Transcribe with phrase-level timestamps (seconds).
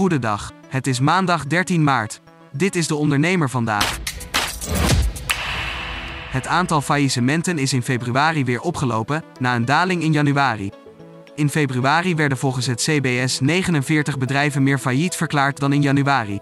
[0.00, 0.52] Goedendag.
[0.68, 2.20] Het is maandag 13 maart.
[2.52, 3.98] Dit is de ondernemer vandaag.
[6.30, 10.70] Het aantal faillissementen is in februari weer opgelopen, na een daling in januari.
[11.34, 16.40] In februari werden volgens het CBS 49 bedrijven meer failliet verklaard dan in januari.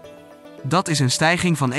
[0.63, 1.75] Dat is een stijging van 21%.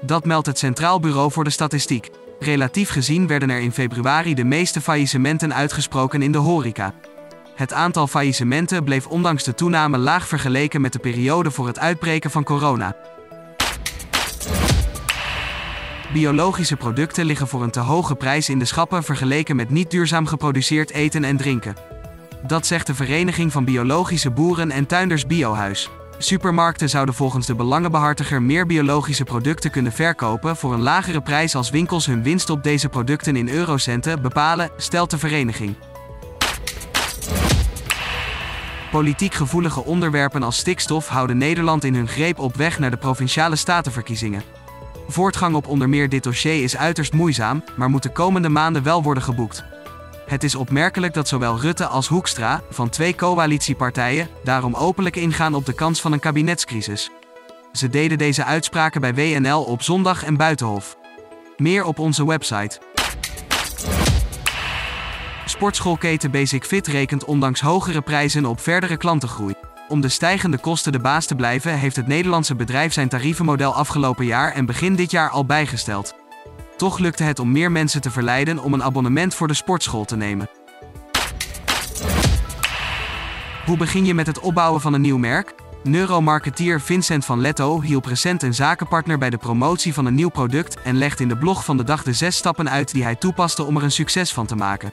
[0.00, 2.10] Dat meldt het Centraal Bureau voor de Statistiek.
[2.38, 6.94] Relatief gezien werden er in februari de meeste faillissementen uitgesproken in de horeca.
[7.54, 12.30] Het aantal faillissementen bleef ondanks de toename laag vergeleken met de periode voor het uitbreken
[12.30, 12.96] van corona.
[16.12, 20.26] Biologische producten liggen voor een te hoge prijs in de schappen vergeleken met niet duurzaam
[20.26, 21.74] geproduceerd eten en drinken.
[22.46, 25.90] Dat zegt de Vereniging van Biologische Boeren en Tuinders Biohuis.
[26.18, 31.70] Supermarkten zouden volgens de belangenbehartiger meer biologische producten kunnen verkopen voor een lagere prijs als
[31.70, 35.74] winkels hun winst op deze producten in eurocenten bepalen, stelt de vereniging.
[38.90, 43.56] Politiek gevoelige onderwerpen als stikstof houden Nederland in hun greep op weg naar de provinciale
[43.56, 44.42] statenverkiezingen.
[45.08, 49.02] Voortgang op onder meer dit dossier is uiterst moeizaam, maar moet de komende maanden wel
[49.02, 49.64] worden geboekt.
[50.26, 55.66] Het is opmerkelijk dat zowel Rutte als Hoekstra, van twee coalitiepartijen, daarom openlijk ingaan op
[55.66, 57.10] de kans van een kabinetscrisis.
[57.72, 60.96] Ze deden deze uitspraken bij WNL op zondag en Buitenhof.
[61.56, 62.80] Meer op onze website.
[65.60, 69.54] Sportschoolketen Basic Fit rekent ondanks hogere prijzen op verdere klantengroei.
[69.88, 74.24] Om de stijgende kosten de baas te blijven, heeft het Nederlandse bedrijf zijn tarievenmodel afgelopen
[74.24, 76.14] jaar en begin dit jaar al bijgesteld.
[76.76, 80.16] Toch lukte het om meer mensen te verleiden om een abonnement voor de sportschool te
[80.16, 80.48] nemen.
[83.66, 85.54] Hoe begin je met het opbouwen van een nieuw merk?
[85.82, 90.82] Neuromarketeer Vincent van Letto hielp recent een zakenpartner bij de promotie van een nieuw product
[90.82, 93.64] en legt in de blog van de dag de zes stappen uit die hij toepaste
[93.64, 94.92] om er een succes van te maken.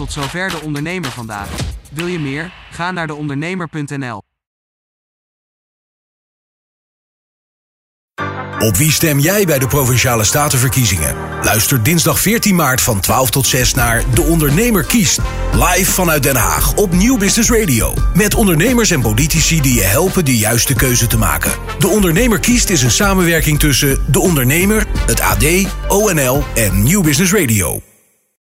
[0.00, 1.48] Tot zover de ondernemer vandaag.
[1.92, 2.52] Wil je meer?
[2.70, 4.22] Ga naar deondernemer.nl.
[8.58, 11.16] Op wie stem jij bij de Provinciale Statenverkiezingen?
[11.42, 15.20] Luister dinsdag 14 maart van 12 tot 6 naar De Ondernemer kiest.
[15.52, 17.94] Live vanuit Den Haag op Nieuw Business Radio.
[18.14, 21.52] Met ondernemers en politici die je helpen de juiste keuze te maken.
[21.78, 25.44] De Ondernemer kiest is een samenwerking tussen De Ondernemer, het AD,
[25.88, 27.80] ONL en Nieuw Business Radio.